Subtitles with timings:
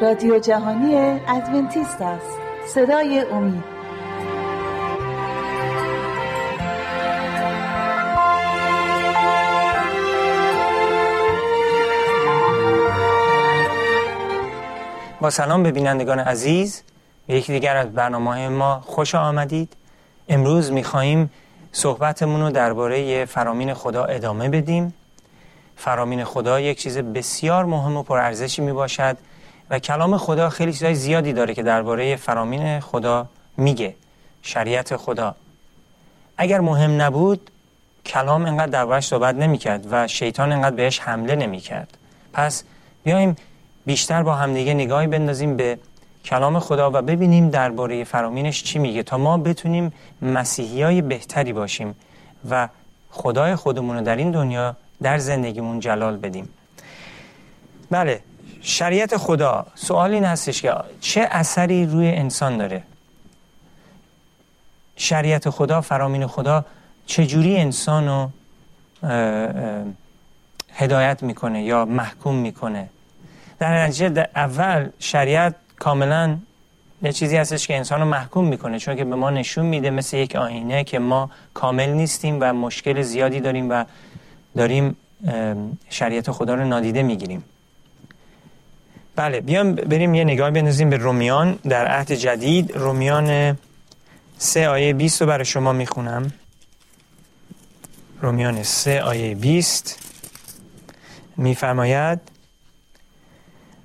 [0.00, 2.38] رادیو جهانی ادونتیست است.
[2.66, 3.64] صدای امید.
[15.20, 16.82] با سلام به بینندگان عزیز.
[17.26, 19.76] به یکی دیگر از برنامه ما خوش آمدید.
[20.28, 21.30] امروز میخواییم
[21.72, 24.94] صحبتمون رو درباره فرامین خدا ادامه بدیم.
[25.76, 29.16] فرامین خدا یک چیز بسیار مهم و پرارزشی می باشد
[29.70, 33.94] و کلام خدا خیلی چیزای زیادی داره که درباره فرامین خدا میگه
[34.42, 35.34] شریعت خدا.
[36.36, 37.50] اگر مهم نبود
[38.06, 41.96] کلام انقدر دربارش صحبت نمی‌کرد و شیطان انقدر بهش حمله نمی‌کرد.
[42.32, 42.64] پس
[43.04, 43.36] بیایم
[43.86, 45.78] بیشتر با همدیگه نگاهی بندازیم به
[46.24, 51.94] کلام خدا و ببینیم درباره فرامینش چی میگه تا ما بتونیم مسیحی های بهتری باشیم
[52.50, 52.68] و
[53.10, 56.48] خدای خودمون رو در این دنیا در زندگیمون جلال بدیم.
[57.90, 58.20] بله
[58.66, 62.82] شریعت خدا سوال این هستش که چه اثری روی انسان داره؟
[64.96, 66.64] شریعت خدا فرامین خدا
[67.06, 68.30] چجوری انسان رو
[70.74, 72.88] هدایت می‌کنه یا محکوم می‌کنه؟
[73.58, 76.36] در نتیجه اول شریعت کاملا
[77.02, 80.16] یه چیزی هستش که انسان رو محکوم می‌کنه چون که به ما نشون میده مثل
[80.16, 83.84] یک آینه که ما کامل نیستیم و مشکل زیادی داریم و
[84.56, 84.96] داریم
[85.90, 87.44] شریعت خدا رو نادیده می‌گیریم.
[89.16, 92.76] بله بیام بریم یه نگاه بندازیم به رومیان در عهد جدید.
[92.76, 93.58] رومیان
[94.38, 96.32] سه آیه 20 رو برای شما می‌خونم.
[98.20, 99.98] رومیان سه آیه 20
[101.36, 102.20] میفرماید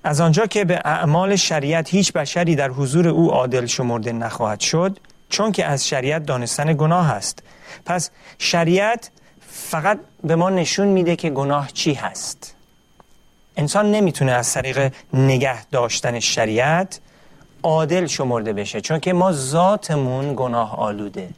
[0.03, 4.99] از آنجا که به اعمال شریعت هیچ بشری در حضور او عادل شمرده نخواهد شد
[5.29, 7.43] چون که از شریعت دانستن گناه است.
[7.85, 9.11] پس شریعت
[9.49, 12.55] فقط به ما نشون میده که گناه چی هست.
[13.59, 16.99] انسان نمی‌تونه از طریق نگه داشتن شریعت
[17.63, 21.29] عادل شمرده بشه چون که ما ذاتمون گناه آلوده.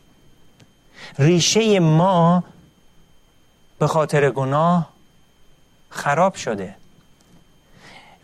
[1.19, 2.43] ریشه ما
[3.79, 4.89] به خاطر گناه
[5.89, 6.75] خراب شده.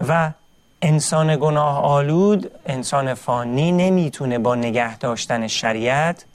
[0.07, 0.31] و
[0.81, 6.25] انسان گناه آلود انسان فانی نمی‌تونه با نگه داشتن شریعت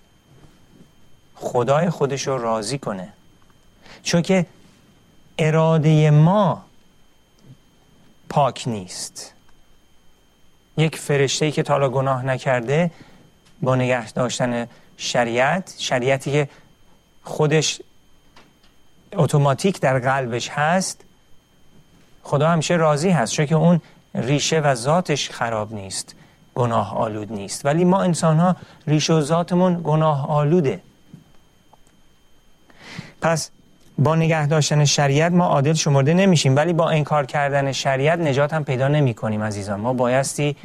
[1.34, 3.12] خدای خودش رو راضی کنه.
[4.02, 4.46] چون که
[5.38, 6.64] اراده ما
[8.32, 9.34] پاک نیست.
[10.76, 12.90] یک فرشته که تالا گناه نکرده
[13.62, 16.48] با نگه داشتن شریعت شریعتی که
[17.22, 17.80] خودش
[19.12, 21.04] اتوماتیک در قلبش هست
[22.22, 23.80] خدا همیشه راضی هست چون که اون
[24.14, 26.14] ریشه و ذاتش خراب نیست
[26.54, 27.66] گناه آلود نیست.
[27.66, 28.56] ولی ما انسان ها
[28.86, 30.82] ریشه و ذاتمون گناه آلوده.
[33.20, 33.50] پس
[34.02, 38.64] با نگه داشتن شریعت ما عادل شمرده نمیشیم ولی با انکار کردن شریعت نجات هم
[38.64, 39.80] پیدا نمی کنیم عزیزان.
[39.80, 40.56] ما بایستی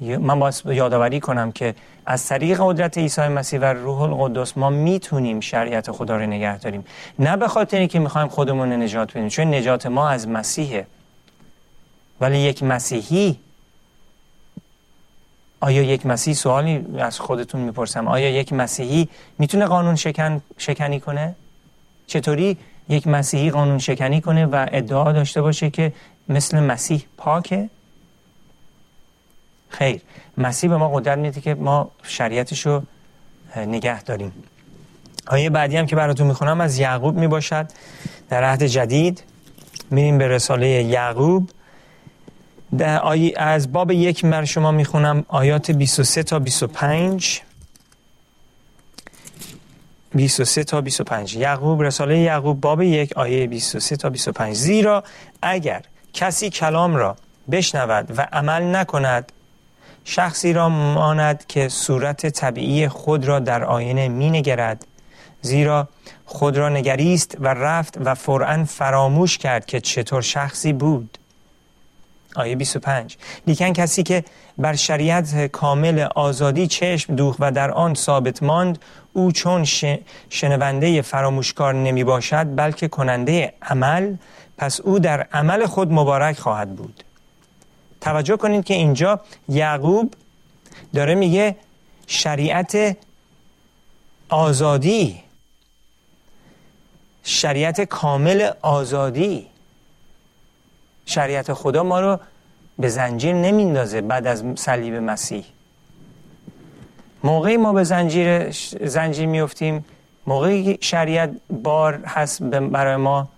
[0.00, 1.74] من باید یادآوری کنم که
[2.06, 6.84] از طریق قدرت عیسی مسیح و روح القدس ما می‌تونیم شریعت خدا رو نگه داریم.
[7.18, 10.86] نه به خاطر که می‌خوایم خودمون نجات بدیم چون نجات ما از مسیحه.
[12.20, 13.38] ولی یک مسیحی
[15.60, 21.34] آیا یک مسیحی سوالی از خودتون می‌پرسم؟ آیا یک مسیحی می‌تونه قانون شکن شکنی کنه؟
[22.06, 22.56] چطوری
[22.88, 25.92] یک مسیحی قانون شکنی کنه و ادعا داشته باشه که
[26.28, 27.70] مثل مسیح پاکه؟
[29.68, 30.00] خیر
[30.38, 32.82] مسیح به ما قدرت میده که ما شریعتش رو
[33.56, 34.32] نگه داریم.
[35.26, 37.66] آیه بعدی هم که براتون می‌خونم از یعقوب می‌باشد.
[38.28, 39.22] در عهد جدید
[39.90, 41.50] میریم به رساله یعقوب.
[42.78, 47.42] در آیه از باب یک مر شما می‌خونم آیات 23 تا 25
[50.16, 55.04] 23 تا 25 یعقوب رساله یعقوب باب یک آیه 23 تا 25 زیرا
[55.42, 55.82] اگر
[56.12, 57.16] کسی کلام را
[57.50, 59.32] بشنود و عمل نکند
[60.04, 64.86] شخصی را ماند که صورت طبیعی خود را در آینه می نگرد
[65.40, 65.88] زیرا
[66.24, 71.15] خود را نگریست و رفت و فرعا فراموش کرد که چطور شخصی بود.
[72.38, 73.16] آیه 25
[73.46, 74.24] لیکن کسی که
[74.58, 78.78] بر شریعت کامل آزادی چشم دوخ و در آن ثابت ماند
[79.12, 79.64] او چون
[80.30, 84.14] شنونده فراموشکار نمی باشد بلکه کننده عمل
[84.58, 87.04] پس او در عمل خود مبارک خواهد بود.
[88.00, 90.14] توجه کنید که اینجا یعقوب
[90.94, 91.56] داره میگه
[92.06, 92.96] شریعت
[94.28, 95.26] آزادی
[97.26, 99.46] شریعت کامل آزادی.
[101.06, 102.18] شریعت خدا ما رو
[102.78, 105.44] به زنجیر نمیندازه بعد از صلیب مسیح.
[107.24, 108.50] موقعی ما به زنجیر
[108.84, 109.84] زنجیر میفتیم
[110.26, 111.30] موقعی شریعت
[111.62, 113.28] بار هست برای ما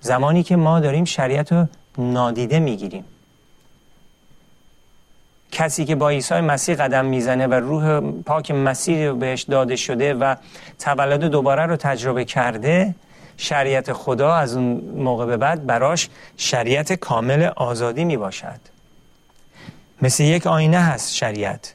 [0.00, 1.66] زمانی که ما داریم شریعت رو
[1.98, 3.04] نادیده می‌گیریم.
[5.52, 10.34] کسی که با عیسی مسیح قدم می‌زنه و روح پاک مسیح بهش داده شده و
[10.78, 12.94] تولد دوباره رو تجربه کرده
[13.36, 18.60] شریعت خدا از اون موقع به بعد براش شریعت کامل آزادی می باشد
[20.02, 21.74] مثل یک آینه هست شریعت.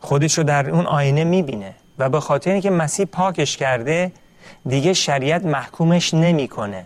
[0.00, 4.12] خودش رو در اون آینه می بینه و به خاطر اینکه مسیح پاکش کرده
[4.68, 6.84] دیگه شریعت محکومش نمی‌کنه.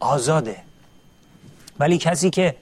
[0.00, 0.56] آزاده.
[1.78, 2.54] ولی کسی که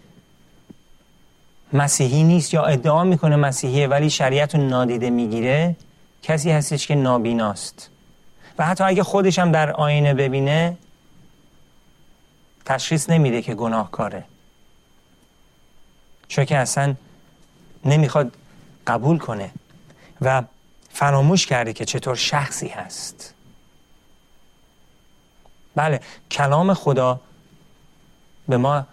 [1.73, 5.77] مسیحی نیست یا ادعا می‌کنه مسیحیه ولی شریعت رو نادیده می‌گیره
[6.23, 7.91] کسی هستش که نابیناست.
[8.58, 10.76] و حتی اگه خودش هم در آینه ببینه
[12.64, 14.25] تشخیص نمیده که گناهکاره.
[16.29, 16.94] چون که اصلا
[17.85, 18.32] نمی‌خواد
[18.87, 19.50] قبول کنه
[20.20, 20.43] و
[20.93, 23.35] فراموش کرده که چطور شخصی هست.
[25.75, 26.00] بله
[26.31, 27.20] کلام خدا
[28.49, 28.87] به ما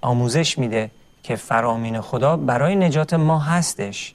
[0.00, 0.90] آموزش میده
[1.22, 4.14] که فرامین خدا برای نجات ما هستش.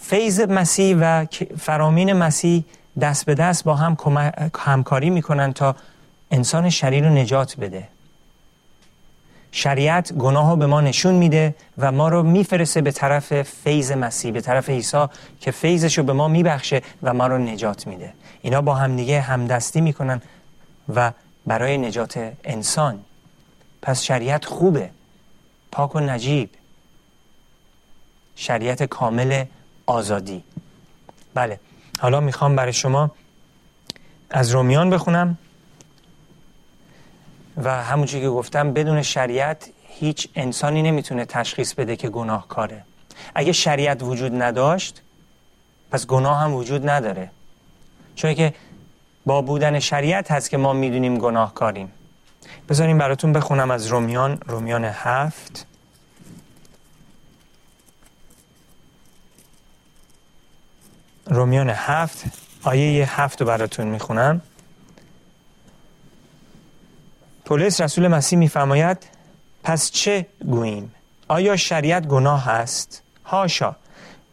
[0.00, 1.26] فیض مسیح و
[1.58, 2.64] فرامین مسیح
[3.00, 3.96] دست به دست با هم
[4.58, 5.76] همکاری می‌کنن تا
[6.30, 7.88] انسان شریر رو نجات بده.
[9.52, 14.32] شریعت گناه رو به ما نشون میده و ما رو میفرسته به طرف فیض مسیح
[14.32, 15.06] به طرف عیسی
[15.40, 18.12] که فیضش رو به ما میبخشه و ما رو نجات میده.
[18.42, 20.22] اینا با همدیگه همدستی می‌کنن
[20.94, 21.12] و
[21.46, 23.04] برای نجات انسان.
[23.82, 24.90] پس شریعت خوبه.
[25.72, 26.50] پاک و نجیب.
[28.36, 29.44] شریعت کامل
[29.86, 30.42] آزادی.
[31.34, 31.60] بله.
[31.98, 33.10] حالا می‌خوام برای شما
[34.30, 35.38] از رومیان بخونم
[37.56, 42.84] و همونجوری که گفتم بدون شریعت هیچ انسانی نمی‌تونه تشخیص بده که گناهکاره.
[43.34, 45.02] اگه شریعت وجود نداشت
[45.90, 47.30] پس گناه هم وجود نداره.
[48.14, 48.54] چون که
[49.26, 51.92] با بودن شریعت هست که ما می‌دونیم گناهکاریم.
[52.68, 55.66] بذاریم براتون بخونم از رومیان رومیان هفت.
[61.26, 62.24] رومیان هفت.
[62.62, 64.42] آیه هفت رو براتون می‌خونم.
[67.44, 68.98] پولس رسول مسیح میفرماید
[69.62, 70.94] پس چه گوییم؟
[71.28, 73.02] آیا شریعت گناه است?
[73.24, 73.76] هاشا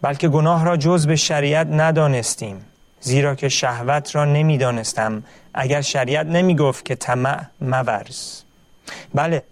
[0.01, 2.65] بلکه گناه را جز به شریعت ندانستیم
[3.01, 5.23] زیرا که شهوت را نمی‌دانستم
[5.53, 8.41] اگر شریعت نمی گفت که طمع مورز.
[9.13, 9.43] بله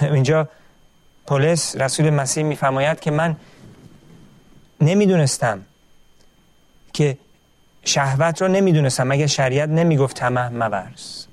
[0.00, 0.48] اینجا
[1.26, 3.36] پولس رسول مسیح میفرماید که من
[4.80, 5.62] نمی‌دونستم
[6.94, 7.18] که
[7.84, 9.12] شهوت را نمی‌دونستم.
[9.12, 11.26] اگر شریعت نمی‌گفت طمع مورز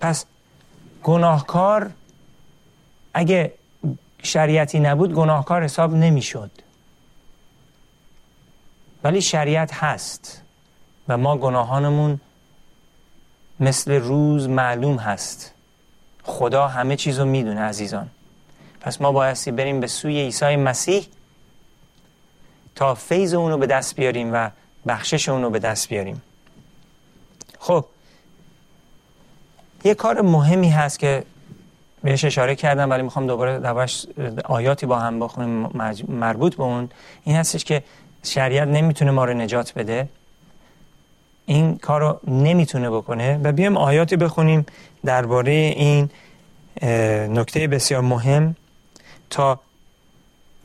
[0.00, 0.24] پس
[1.02, 1.90] گناهکار
[3.14, 3.52] اگه
[4.22, 6.50] شریعتی نبود گناهکار حساب نمی‌شد.
[9.04, 10.42] ولی شریعت هست
[11.08, 12.20] و ما گناهانمون
[13.60, 15.52] مثل روز معلوم هست.
[16.22, 18.10] خدا همه چیز رو می‌دونه عزیزان.
[18.80, 21.06] پس ما بایستی بریم به سوی عیسی مسیح
[22.76, 24.50] تا فیض اونو به دست بیاریم و
[24.86, 26.22] بخشش اونو به دست بیاریم.
[27.58, 27.84] خب
[29.84, 31.24] یه کار مهمی هست که
[32.02, 33.88] بهش اشاره کردم ولی می‌خوام دوباره دوباره
[34.44, 35.70] آیاتی با هم بخونیم
[36.08, 36.88] مربوط به اون.
[37.24, 37.82] این هستش که
[38.22, 40.08] شریعت نمی‌تونه ما رو نجات بده.
[41.46, 43.40] این کار رو نمی‌تونه بکنه.
[43.42, 44.66] و بیایم آیاتی بخونیم
[45.04, 46.10] درباره این
[47.28, 48.56] نکته بسیار مهم
[49.30, 49.60] تا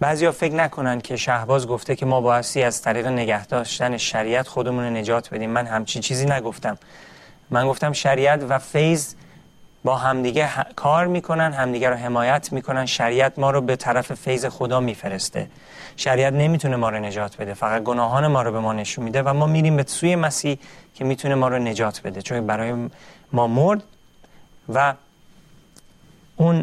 [0.01, 4.97] بعضیا فکر نکنن که شهباز گفته که ما بایستی از طریق نگه داشتن شریعت خودمون
[4.97, 5.49] نجات بدیم.
[5.49, 6.77] من همچین چیزی نگفتم.
[7.49, 9.13] من گفتم شریعت و فیض
[9.83, 12.85] با همدیگه کار می‌کنن همدیگه رو حمایت می‌کنن.
[12.85, 15.47] شریعت ما رو به طرف فیض خدا میفرسته.
[15.97, 17.53] شریعت نمی‌تونه ما رو نجات بده.
[17.53, 20.57] فقط گناهان ما رو به ما نشون میده و ما میریم به سوی مسیح
[20.95, 22.21] که می‌تونه ما رو نجات بده.
[22.21, 22.89] چون برای
[23.31, 23.83] ما مرد
[24.73, 24.93] و
[26.37, 26.61] اون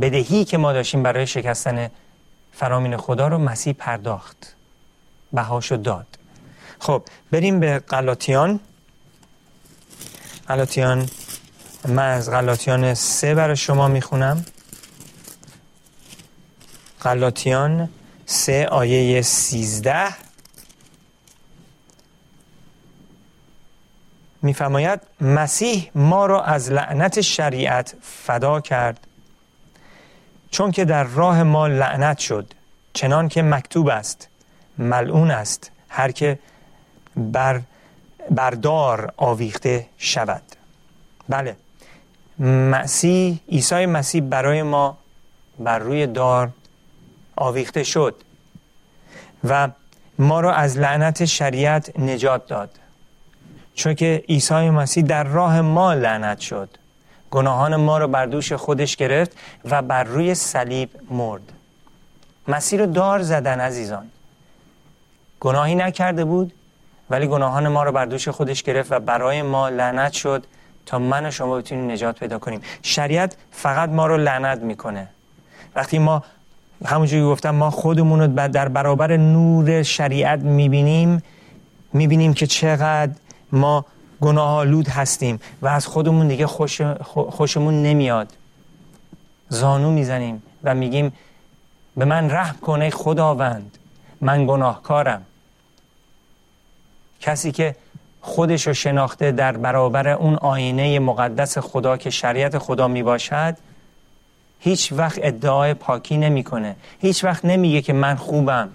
[0.00, 1.90] بدهی که ما داشتیم برای شکستن
[2.58, 4.54] فرامین خدا رو مسیح پرداخت.
[5.32, 6.06] بهاشو داد.
[6.78, 8.60] خب بریم به غلاطیان.
[10.48, 11.10] غلاطیان
[11.88, 14.44] من از غلاطیان سه برای شما می‌خونم.
[17.02, 17.88] غلاطیان
[18.26, 20.08] سه آیه سیزده.
[24.42, 29.07] میفرماید مسیح ما را از لعنت شریعت فدا کرد.
[30.50, 32.54] چون که در راه ما لعنت شد
[32.92, 34.28] چنان که مکتوب است
[34.78, 36.38] ملعون است هر که
[37.16, 37.60] بر
[38.30, 40.42] بردار آویخته شود.
[41.28, 41.56] بله.
[42.72, 44.98] مسیح عیسی مسیح برای ما
[45.58, 46.50] بر روی دار
[47.36, 48.14] آویخته شد
[49.44, 49.68] و
[50.18, 52.70] ما را از لعنت شریعت نجات داد.
[53.74, 56.68] چون که عیسی مسیح در راه ما لعنت شد.
[57.30, 59.32] گناهان ما را بر دوش خودش گرفت
[59.64, 61.52] و بر روی صلیب مرد.
[62.48, 64.06] مسیح رو دار زدن عزیزان.
[65.40, 66.52] گناهی نکرده بود
[67.10, 70.46] ولی گناهان ما رو بر دوش خودش گرفت و برای ما لعنت شد
[70.86, 72.60] تا من و شما بتونیم نجات پیدا کنیم.
[72.82, 75.08] شریعت فقط ما رو لعنت می‌کنه.
[75.74, 76.22] وقتی ما
[76.84, 81.22] همونجوری گفتم ما خودمون رو در برابر نور شریعت می‌بینیم
[81.92, 83.12] می‌بینیم که چقدر
[83.52, 83.84] ما
[84.20, 86.80] گناه آلود هستیم و از خودمون دیگه خوش
[87.30, 88.32] خوشمون نمیاد.
[89.48, 91.12] زانو می‌زنیم و میگیم
[91.96, 93.78] به من رحم کنه خداوند
[94.20, 95.22] من گناهکارم.
[97.20, 97.76] کسی که
[98.20, 103.56] خودش رو شناخته در برابر اون آینه مقدس خدا که شریعت خدا می باشد
[104.60, 106.76] هیچ وقت ادعای پاکی نمی‌کنه.
[107.00, 108.68] هیچ وقت نمیگه که من خوبم.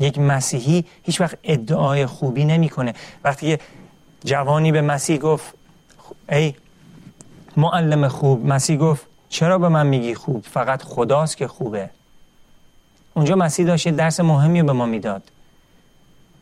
[0.00, 2.94] یک مسیحی هیچ وقت ادعای خوبی نمی‌کنه.
[3.24, 3.58] وقتی
[4.24, 5.54] جوانی به مسیح گفت
[6.28, 6.54] ای
[7.56, 11.90] معلم خوب مسیح گفت چرا به من میگی خوب؟ فقط خداست که خوبه.
[13.14, 15.22] اونجا مسیح داشت درس مهمی به ما می‌داد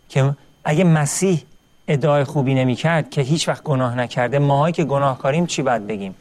[0.09, 1.43] که اگه مسیح
[1.89, 6.15] ادعای خوبی نمی‌کرد که هیچ وقت گناه نکرده ماهایی که گناهکاریم چی باید بگیم؟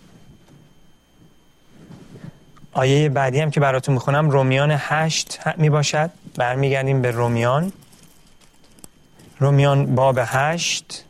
[2.73, 7.71] آیه بعدی هم که براتون می‌خونم رومیان هشت می باشد برمیگردیم به رومیان.
[9.39, 11.05] رومیان باب هشت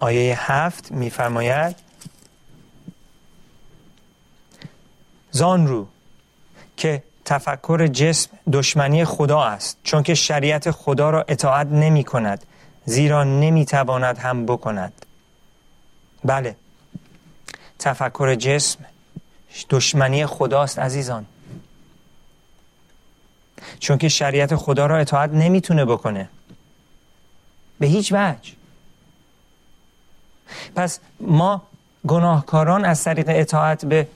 [0.00, 1.76] آیه هفت میفرماید
[5.30, 5.86] زان رو
[6.76, 12.44] که تفکر جسم دشمنی خدا است چون که شریعت خدا را اطاعت نمی کند
[12.84, 14.92] زیرا نمی تواند هم بکند.
[16.24, 16.56] بله
[17.78, 18.84] تفکر جسم
[19.70, 21.26] دشمنی خداست عزیزان.
[23.78, 26.28] چون که شریعت خدا را اطاعت نمی‌تونه بکنه.
[27.80, 28.52] به هیچ وجه.
[30.76, 31.62] پس ما
[32.06, 34.06] گناهکاران از طریق اطاعت به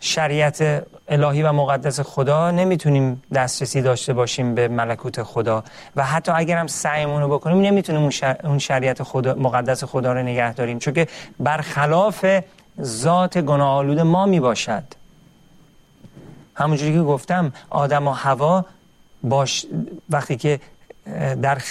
[0.00, 5.64] شریعت الهی و مقدس خدا نمی‌تونیم دسترسی داشته باشیم به ملکوت خدا.
[5.96, 8.10] و حتی اگر هم سعیمون رو بکنیم نمی‌تونیم
[8.44, 10.78] اون شریعت خدا مقدس خدا رو نگه داریم.
[10.78, 11.08] چون که
[11.40, 12.26] برخلاف
[12.82, 14.84] ذات گناه آلود ما می باشد
[16.54, 18.64] همونجوری که گفتم آدم و هوا
[19.22, 19.66] باش
[20.10, 20.60] وقتی که
[21.42, 21.62] در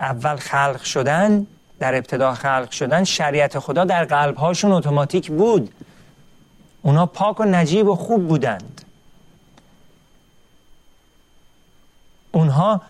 [0.00, 1.46] اول خلق شدن
[1.78, 5.74] در ابتدا خلق شدن شریعت خدا در قلب هاشون اتوماتیک بود.
[6.82, 8.84] اونا پاک و نجیب و خوب بودند.
[12.32, 12.80] اونها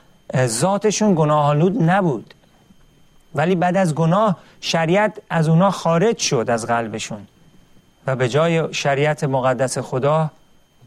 [0.47, 2.35] ذاتشون گناه آلود نبود.
[3.35, 7.27] ولی بعد از گناه شریعت از اونا خارج شد از قلبشون.
[8.07, 10.31] و به جای شریعت مقدس خدا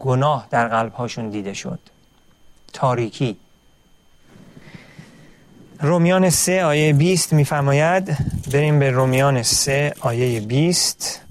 [0.01, 1.79] گناه در قلب هاشون دیده شد.
[2.73, 3.37] تاریکی.
[5.79, 8.17] رومیان سه آیه 20 میفرماید
[8.53, 11.21] بریم به رومیان سه آیه 20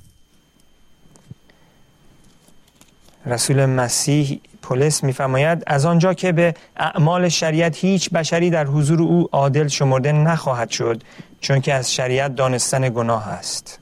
[3.26, 9.28] رسول مسیح پولس میفرماید از آنجا که به اعمال شریعت هیچ بشری در حضور او
[9.32, 11.02] عادل شمرده نخواهد شد
[11.40, 13.78] چون که از شریعت دانستن گناه است.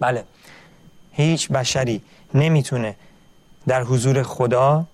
[0.00, 0.24] بله.
[1.12, 2.02] هیچ بشری
[2.34, 2.96] نمی‌تونه
[3.66, 4.84] در حضور خدا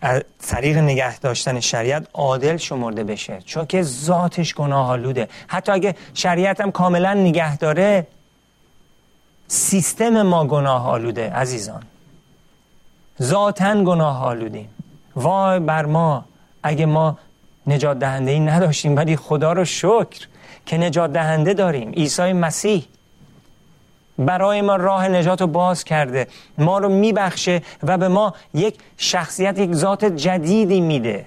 [0.00, 3.38] از طریق نگه داشتن شریعت عادل شمرده بشه.
[3.44, 8.06] چون که ذاتش گناه آلوده حتی اگه شریعت هم کاملا نگه داره
[9.48, 11.82] سیستم ما گناه آلوده عزیزان.
[13.22, 14.68] ذاتا گناه آلودیم
[15.16, 16.24] وای بر ما
[16.62, 17.18] اگه ما
[17.66, 20.28] نجات دهنده ای نداشتیم ولی خدا رو شکر
[20.66, 21.90] که نجات دهنده داریم.
[21.90, 22.84] عیسی مسیح.
[24.18, 26.26] برای ما راه نجات رو باز کرده
[26.58, 31.26] ما رو میبخشه و به ما یک شخصیت یک ذات جدیدی میده.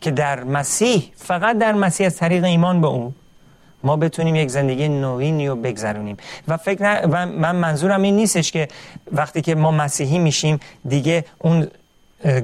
[0.00, 3.14] که در مسیح فقط در مسیح از طریق ایمان به اون
[3.84, 6.16] ما بتونیم یک زندگی نوینی رو بگذرونیم.
[6.48, 8.68] و فکر و من منظورم این نیستش که
[9.12, 11.68] وقتی که ما مسیحی میشیم دیگه اون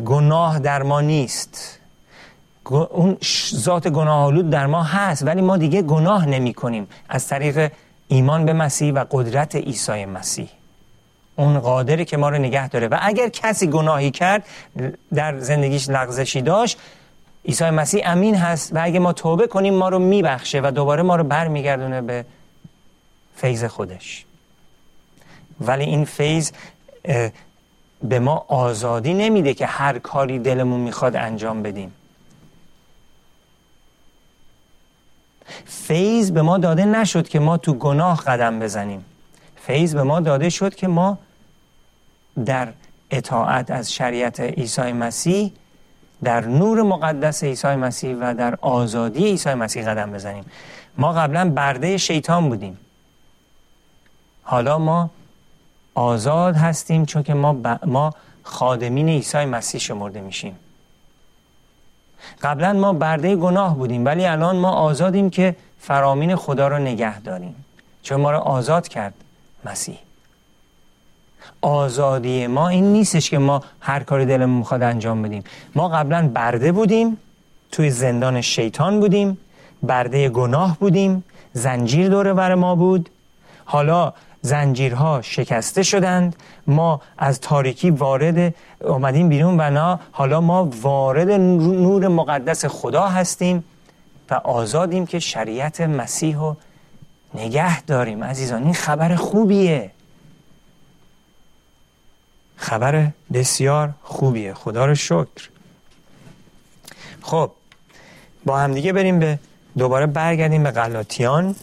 [0.05, 1.79] گناه در ما نیست.
[2.71, 3.17] اون
[3.55, 7.73] ذات گناه آلود در ما هست ولی ما دیگه گناه نمی کنیم از طریق
[8.09, 10.49] ایمان به مسیح و قدرت عیسی مسیح.
[11.37, 12.89] اون قادری که ما رو نگه داره.
[12.89, 14.45] و اگر کسی گناهی کرد
[15.15, 16.79] در زندگیش لغزشی داشت
[17.45, 21.17] عیسی مسیح امین هست و اگه ما توبه کنیم ما رو میبخشه و دوباره ما
[21.17, 22.25] رو برمیگردونه به
[23.37, 24.25] فیض خودش.
[25.61, 26.51] ولی این فیض
[28.03, 31.93] به ما آزادی نمیده که هر کاری دلمون می‌خواد انجام بدیم.
[35.65, 39.05] فیض به ما داده نشد که ما تو گناه قدم بزنیم.
[39.57, 41.19] فیض به ما داده شد که ما
[42.45, 42.69] در
[43.11, 45.53] اطاعت از شریعت عیسی مسیح
[46.25, 50.45] در نور مقدس عیسی مسیح و در آزادی عیسی مسیح قدم بزنیم.
[50.99, 52.79] ما قبلا برده شیطان بودیم.
[54.43, 55.11] حالا ما
[55.95, 60.59] آزاد هستیم چون که ما, ما خادمین عیسی مسیح شمرده میشیم.
[62.42, 67.54] قبلا ما برده گناه بودیم ولی الان ما آزادیم که فرامین خدا رو نگه داریم.
[68.02, 69.14] چون ما رو آزاد کرد
[69.64, 69.99] مسیح.
[71.61, 75.45] آزادی ما این نیستش که ما هر کاری دلمون می‌خواد انجام بدیم.
[75.75, 77.16] ما قبلا برده بودیم
[77.73, 79.38] توی زندان شیطان بودیم
[79.83, 83.11] برده گناه بودیم زنجیر دوره بر ما بود.
[83.64, 84.12] حالا
[84.47, 86.37] زنجیرها شکسته شدند.
[86.67, 93.65] ما از تاریکی وارد اومدیم بیرون و نه حالا ما وارد نور مقدس خدا هستیم
[94.31, 96.57] و آزادیم که شریعت مسیح رو
[97.35, 98.25] نگه داریم.
[98.25, 99.91] عزیزان این خبر خوبیه.
[102.57, 104.55] خبر بسیار خوبیه.
[104.55, 105.49] خدا رو شکر.
[107.23, 107.50] خب
[108.45, 109.38] با همدیگه بریم به
[109.79, 111.55] دوباره برگردیم به غلاطیان.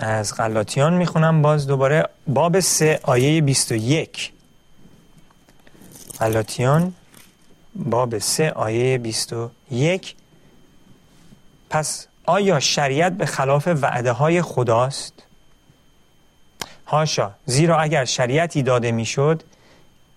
[0.00, 4.32] از غلاطیان می‌خونم باز دوباره باب سه آیه 21
[6.20, 6.94] غلاطیان
[7.74, 10.14] باب سه آیه 21
[11.70, 15.12] پس آیا شریعت به خلاف وعده های خداست؟
[16.86, 19.42] هاشا زیرا اگر شریعتی داده می‌شد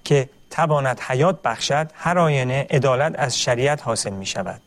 [0.03, 4.61] که تواند حیات بخشد هر آینه عدالت از شریعت حاصل می شود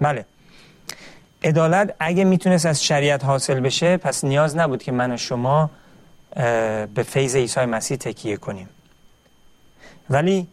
[0.00, 0.24] بله
[1.44, 5.70] عدالت اگه می‌تونست از شریعت حاصل بشه پس نیاز نبود که من و شما
[6.94, 8.68] به فیض عیسی مسیح تکیه کنیم.
[10.10, 10.46] ولی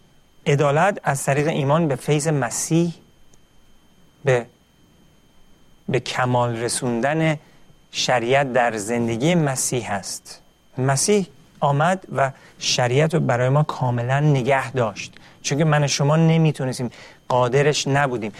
[0.45, 2.93] عدالت از طریق ایمان به فیض مسیح
[4.25, 4.45] به
[5.89, 7.37] به کمال رسوندن
[7.91, 10.41] شریعت در زندگی مسیح هست.
[10.77, 11.27] مسیح
[11.59, 15.13] آمد و شریعت رو برای ما کاملا نگه داشت.
[15.41, 16.89] چون که من شما نمی‌تونستیم
[17.31, 18.31] قادرش نبودیم.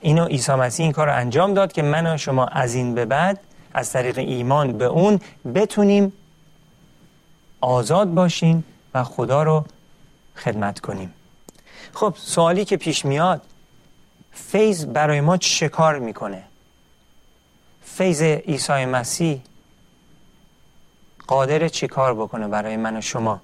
[0.00, 3.04] اینو عیسی مسیح این کار رو انجام داد که من و شما از این به
[3.04, 3.40] بعد
[3.74, 5.20] از طریق ایمان به اون
[5.54, 6.12] بتونیم
[7.60, 9.64] آزاد باشیم و خدا رو
[10.36, 11.14] خدمت کنیم.
[11.94, 13.42] خب سوالی که پیش میاد
[14.32, 16.42] فیض برای ما چه کار می‌کنه؟
[17.84, 19.42] فیض عیسی مسیح
[21.26, 23.40] قادر چی کار بکنه برای من و شما؟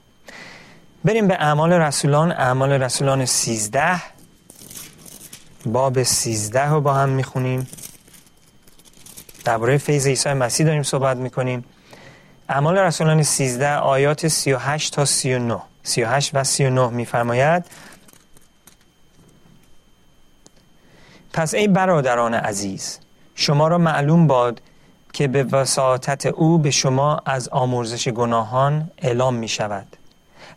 [1.04, 4.13] بریم به اعمال رسولان اعمال رسولان سیزده.
[5.66, 7.68] باب سیزده رو با هم می‌خونیم.
[9.44, 11.64] درباره فیض عیسی مسیح داریم صحبت می‌کنیم.
[12.48, 15.62] اعمال رسولان سیزده آیات سی و هشت تا سی و نه.
[15.82, 17.64] سی و هشت و سی و نه میفرماید
[21.32, 22.98] پس ای برادران عزیز
[23.34, 24.60] شما را معلوم باد
[25.12, 29.86] که به وساطت او به شما از آمرزش گناهان اعلام می شود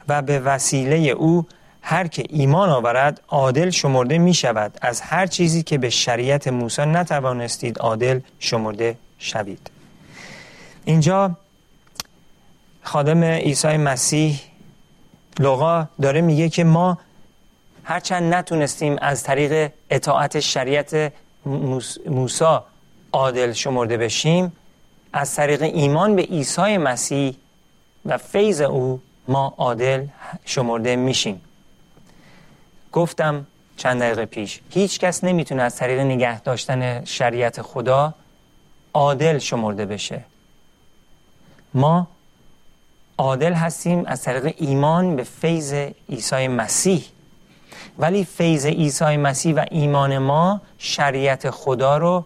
[0.08, 1.48] و به وسیله او
[1.89, 6.86] هر که ایمان آورد عادل شمرده می شود از هر چیزی که به شریعت موسی
[6.86, 9.71] نتوانستید عادل شمرده شوید.
[10.86, 11.32] اینجا
[12.82, 14.39] خادم عیسی مسیح
[15.39, 16.97] لغا داره میگه که ما
[17.84, 21.13] هرچند نتونستیم از طریق اطاعت شریعت
[22.10, 22.60] موسی
[23.12, 24.52] عادل شمرده بشیم
[25.13, 27.36] از طریق ایمان به عیسی مسیح
[28.06, 30.06] و فیض او ما عادل
[30.45, 31.41] شمرده میشیم.
[32.93, 33.47] گفتم
[33.78, 38.13] چند دقیقه پیش هیچ کس نمی‌تونه از طریق نگه داشتن شریعت خدا
[38.93, 40.23] عادل شمرده بشه.
[41.73, 42.08] ما
[43.17, 45.73] عادل هستیم از طریق ایمان به فیض
[46.10, 47.06] عیسی مسیح.
[48.00, 52.26] ولی فیض عیسی مسیح و ایمان ما شریعت خدا رو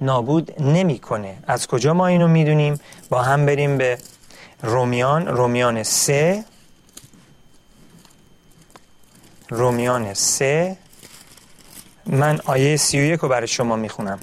[0.00, 1.36] نابود نمی‌کنه.
[1.46, 3.98] از کجا ما اینو می‌دونیم؟ با هم بریم به
[4.62, 6.44] رومیان رومیان سه.
[9.50, 10.76] رومیان سه.
[12.06, 14.18] من آیه سی و یک رو برای شما می‌خونم.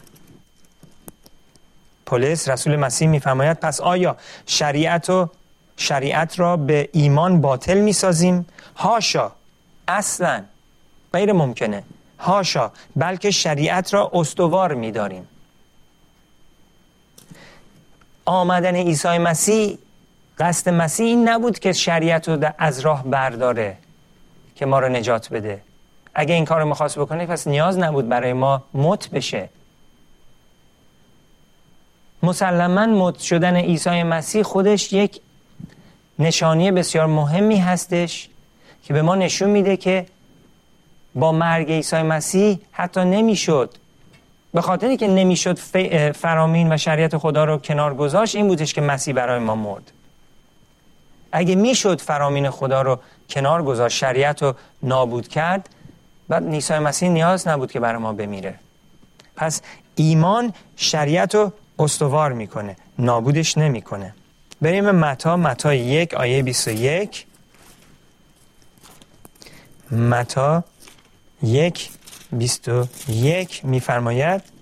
[2.06, 5.30] پولس رسول مسیح میفرماید پس آیا شریعت و
[5.78, 9.32] شریعت را به ایمان باطل می‌سازیم؟ هاشا
[9.88, 10.44] اصلا
[11.14, 11.84] غیر ممکنه.
[12.20, 15.28] هاشا بلکه شریعت را استوار میداریم.
[18.26, 19.78] آمدن عیسی مسیح
[20.40, 23.78] قصد مسیح این نبود که شریعت رو از راه برداره.
[24.58, 25.62] که ما رو نجات بده.
[26.16, 29.50] اگه این کار رو می‌خواست بکنه پس نیاز نبود برای ما مت بشه.
[32.24, 35.22] مسلما مت شدن عیسی مسیح خودش یک
[36.20, 38.30] نشانی بسیار مهمی هستش
[38.84, 40.06] که به ما نشون میده که
[41.16, 43.74] با مرگ عیسی مسیح حتی نمی‌شد.
[44.54, 45.58] به خاطری که نمی‌شد
[46.12, 49.92] فرامین و شریعت خدا رو کنار گذاشت این بودش که مسیح برای ما مرد.
[51.38, 55.70] اگه می‌شد فرامین خدا رو کنار گذاشت شریعت رو نابود کرد
[56.30, 58.56] بعد نیسای مسیح نیاز نبود که برای ما بمیره.
[59.36, 59.62] پس
[59.96, 64.14] ایمان شریعت رو استوار می‌کنه نابودش نمی‌کنه.
[64.62, 67.26] بریم متا متا یک آیه 21
[69.92, 70.64] متا
[71.44, 71.90] یک
[72.32, 74.57] بیست و یک میفرماید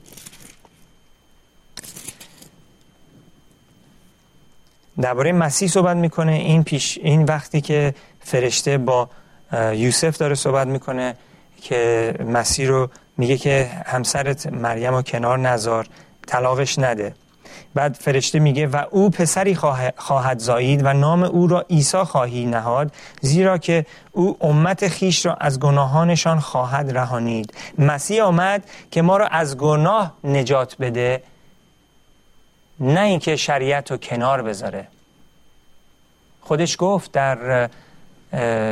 [5.01, 6.31] درباره مسیح صحبت می‌کنه.
[6.31, 9.09] این پیش این وقتی که فرشته با
[9.73, 11.15] یوسف داره صحبت می‌کنه
[11.61, 15.87] که مسیح رو میگه که همسرت مریم رو کنار نزار
[16.27, 17.15] طلاقش نده.
[17.73, 19.55] بعد فرشته میگه و او پسری
[19.97, 25.33] خواهد زایید و نام او را عیسی خواهی نهاد زیرا که او امت خیش را
[25.33, 27.53] از گناهانشان خواهد رهانید.
[27.79, 31.23] مسیح آمد که ما را از گناه نجات بده
[32.79, 34.87] نه اینکه شریعت رو کنار بذاره.
[36.41, 37.69] خودش گفت در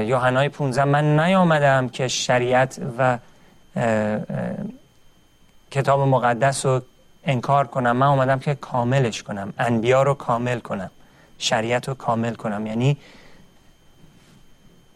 [0.06, 3.18] یوحنای 15 من نیامدم که شریعت و
[5.72, 6.82] کتاب مقدس رو
[7.24, 7.98] انکار کنم.
[7.98, 9.54] من اومدم که کاملش کنم.
[9.58, 10.92] انبیا رو کامل کنم.
[11.38, 12.68] شریعت رو کامل کنم.
[12.68, 12.98] یعنی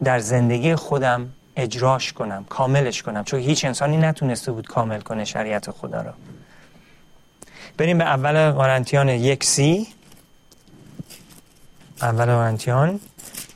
[0.04, 3.24] در زندگی خودم اجراش کنم کاملش کنم.
[3.24, 6.10] چون هیچ انسانی نتونسته بود کامل کنه شریعت خدا رو.
[7.78, 9.86] بریم به اول قرنتیان یک سی.
[12.02, 13.00] اول قرنتیان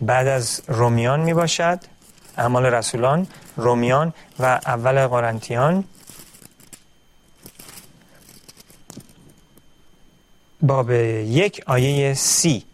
[0.01, 1.81] بعد از رومیان می باشد.
[2.37, 5.85] اعمال رسولان رومیان و اول قرنتیان
[10.63, 12.65] باب یک آیه سی.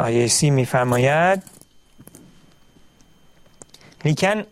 [0.00, 1.42] آیه سی میفرماید
[4.04, 4.44] لیکن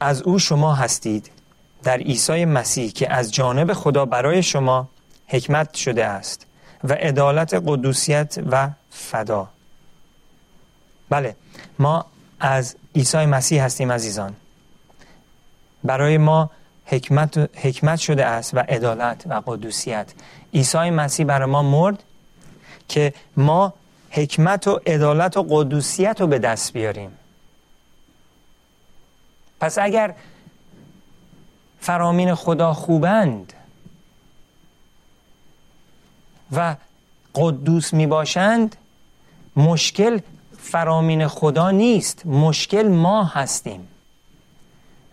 [0.00, 1.30] از او شما هستید.
[1.84, 4.88] در عیسی مسیح که از جانب خدا برای شما
[5.26, 6.46] حکمت شده است
[6.84, 9.48] و عدالت قدوسیت و فدا.
[11.10, 11.36] بله
[11.78, 12.06] ما
[12.40, 14.36] از عیسی مسیح هستیم عزیزان.
[15.84, 16.50] برای ما
[16.86, 20.12] حکمت, حکمت شده است و عدالت و قدوسیت.
[20.54, 22.02] عیسی مسیح برای ما مرد
[22.88, 23.74] که ما
[24.10, 27.10] حکمت و عدالت و قدوسیت رو به دست بیاریم.
[29.60, 30.14] پس اگر
[31.84, 33.52] فرامین خدا خوبند.
[36.52, 36.76] و
[37.34, 38.76] قدوس می باشند
[39.56, 40.18] مشکل
[40.58, 42.26] فرامین خدا نیست.
[42.26, 43.88] مشکل ما هستیم.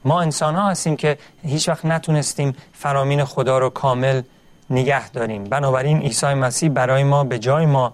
[0.06, 4.22] ما انسان ها هستیم که هیچ وقت نتونستیم فرامین خدا رو کامل
[4.70, 5.44] نگه داریم.
[5.44, 7.94] بنابراین عیسی مسیح برای ما به جای ما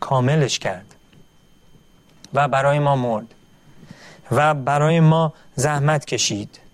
[0.00, 0.94] کاملش کرد.
[2.34, 3.34] و برای ما مرد.
[4.30, 6.65] و برای ما زحمت کشید.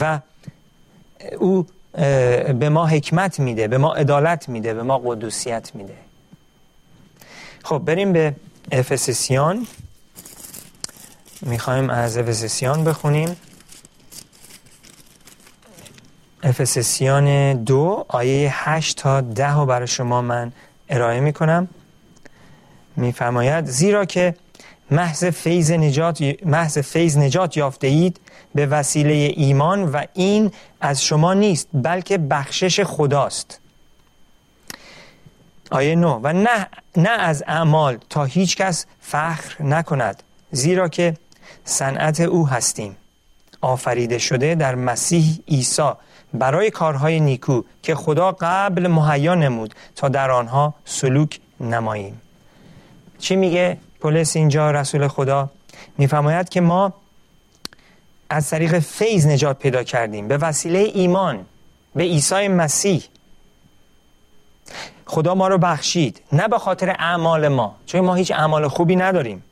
[0.00, 0.20] و
[1.38, 1.66] او
[2.58, 5.96] به ما حکمت میده به ما عدالت میده به ما قدوسیت میده.
[7.64, 8.34] خب بریم به
[8.72, 9.66] افسسیان.
[11.42, 13.36] می‌خوایم از افسسیان بخونیم.
[16.42, 20.52] افسسیان دو آیه هشت تا ده رو برای شما من
[20.88, 21.68] ارائه می‌کنم.
[22.96, 24.34] میفرماید زیرا که
[24.90, 28.20] محض فیض نجات محض فیض نجات یافته اید
[28.54, 33.60] به وسیله ایمان و این از شما نیست بلکه بخشش خداست.
[35.70, 41.16] آیه نو و نه, نه از اعمال تا هیچ کس فخر نکند زیرا که
[41.64, 42.96] صنعت او هستیم.
[43.60, 45.90] آفریده شده در مسیح عیسی
[46.34, 52.20] برای کارهای نیکو که خدا قبل مهیا نمود تا در آنها سلوک نماییم.
[53.18, 55.50] چی میگه پولس اینجا رسول خدا؟
[55.98, 56.92] میفرماید که ما
[58.34, 60.28] از طریق فیض نجات پیدا کردیم.
[60.28, 61.46] به وسیله ایمان
[61.94, 63.04] به عیسی مسیح.
[65.06, 66.20] خدا ما رو بخشید.
[66.32, 69.44] نه به خاطر اعمال ما چون ما هیچ اعمال خوبی نداریم.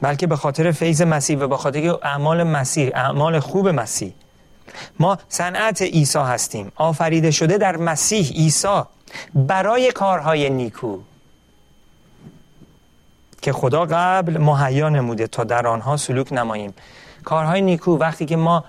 [0.00, 4.12] بلکه به خاطر فیض مسیح و به خاطر اعمال مسیح اعمال خوب مسیح.
[4.98, 6.72] ما صنعت عیسی هستیم.
[6.76, 8.82] آفریده شده در مسیح عیسی
[9.34, 10.98] برای کارهای نیکو.
[13.42, 16.74] که خدا قبل مهیا نموده تا در آنها سلوک نماییم.
[17.24, 18.64] کارهای نیکو وقتی که ما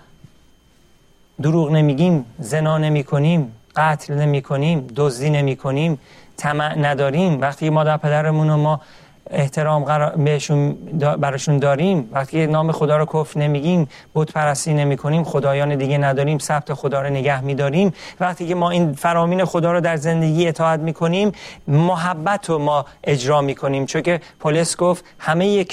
[1.41, 5.99] دروغ نمیگیم زنا نمی کنیم قتل نمی کنیم دزدی نمی کنیم
[6.37, 8.81] طمع نداریم وقتی مادر پدرمون و ما
[9.29, 10.73] احترام بهشون
[11.19, 12.09] براشون داریم.
[12.11, 17.01] وقتی نام خدا رو کف نمیگیم بت پرستی نمی کنیم خدایان دیگه نداریم ثبت خدا
[17.01, 17.93] رو نگه میداریم.
[18.19, 21.31] وقتی که ما این فرامین خدا رو در زندگی اطاعت می‌کنیم
[21.67, 23.85] محبت رو ما اجرا می‌کنیم.
[23.85, 25.65] چون که پولس گفت همه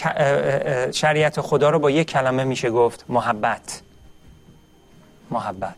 [0.93, 3.83] شریعت خدا رو با یک کلمه میشه گفت محبت.
[5.31, 5.75] محبت.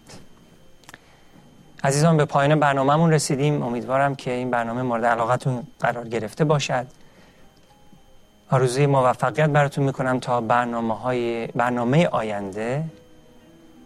[1.85, 3.63] عزیزان به پایان برنامهمون رسیدیم.
[3.63, 6.87] امیدوارم که این برنامه مورد علاقتون قرار گرفته باشد.
[8.55, 12.85] آرزوی موفقیت براتون می‌کنم تا برنامه, های برنامه آینده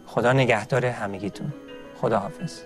[0.07, 1.53] خدا نگهدار همگیتون.
[2.01, 2.61] خدا حافظ